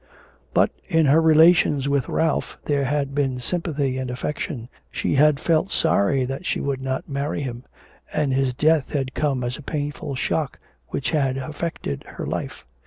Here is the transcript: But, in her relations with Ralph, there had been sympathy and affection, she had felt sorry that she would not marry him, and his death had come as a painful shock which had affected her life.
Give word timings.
But, 0.55 0.71
in 0.89 1.05
her 1.05 1.21
relations 1.21 1.87
with 1.87 2.09
Ralph, 2.09 2.57
there 2.65 2.85
had 2.85 3.13
been 3.13 3.37
sympathy 3.39 3.99
and 3.99 4.09
affection, 4.09 4.67
she 4.89 5.13
had 5.13 5.39
felt 5.39 5.71
sorry 5.71 6.25
that 6.25 6.43
she 6.43 6.59
would 6.59 6.81
not 6.81 7.07
marry 7.07 7.43
him, 7.43 7.65
and 8.11 8.33
his 8.33 8.55
death 8.55 8.93
had 8.93 9.13
come 9.13 9.43
as 9.43 9.57
a 9.57 9.61
painful 9.61 10.15
shock 10.15 10.57
which 10.87 11.11
had 11.11 11.37
affected 11.37 12.03
her 12.13 12.25
life. 12.25 12.65